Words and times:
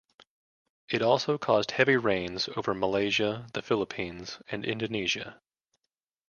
It 0.89 1.03
also 1.03 1.37
caused 1.37 1.69
heavy 1.69 1.95
rains 1.95 2.49
over 2.55 2.73
Malaysia, 2.73 3.45
the 3.53 3.61
Philippines, 3.61 4.39
and 4.49 4.65
Indonesia. 4.65 5.39